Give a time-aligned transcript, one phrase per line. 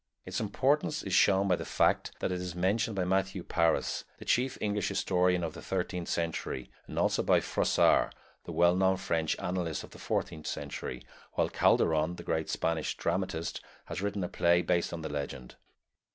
[0.25, 4.25] Its importance is shown by the fact that it is mentioned by Matthew Paris, the
[4.25, 9.37] chief English historian of the thirteenth century, and also by Froissart, the well known French
[9.37, 10.57] annalist of the fourteenth
[11.33, 15.55] while Calderon, the great Spanish dramatist, has written a play based on the legend.